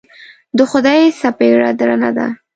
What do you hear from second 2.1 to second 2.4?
ده.